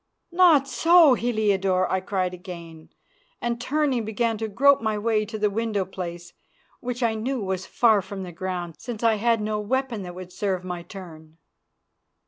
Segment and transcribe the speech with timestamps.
[0.31, 2.89] "Not so, Heliodore," I cried again,
[3.39, 6.33] and, turning, began to grope my way to the window place,
[6.79, 10.33] which I knew was far from the ground, since I had no weapon that would
[10.33, 11.37] serve my turn.